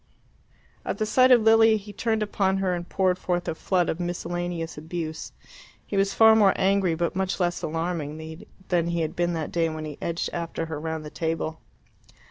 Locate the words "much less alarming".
7.15-8.43